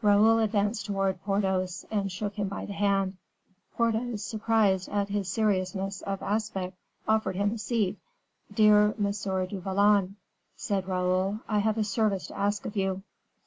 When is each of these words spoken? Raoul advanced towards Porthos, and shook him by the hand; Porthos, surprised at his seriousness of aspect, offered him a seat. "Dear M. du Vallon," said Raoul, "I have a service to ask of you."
Raoul 0.00 0.38
advanced 0.38 0.86
towards 0.86 1.20
Porthos, 1.22 1.84
and 1.90 2.10
shook 2.10 2.36
him 2.36 2.48
by 2.48 2.64
the 2.64 2.72
hand; 2.72 3.18
Porthos, 3.74 4.24
surprised 4.24 4.88
at 4.88 5.10
his 5.10 5.28
seriousness 5.28 6.00
of 6.00 6.22
aspect, 6.22 6.78
offered 7.06 7.36
him 7.36 7.50
a 7.52 7.58
seat. 7.58 7.98
"Dear 8.50 8.92
M. 8.98 9.10
du 9.46 9.60
Vallon," 9.60 10.16
said 10.56 10.88
Raoul, 10.88 11.40
"I 11.46 11.58
have 11.58 11.76
a 11.76 11.84
service 11.84 12.26
to 12.28 12.38
ask 12.38 12.64
of 12.64 12.74
you." 12.74 13.02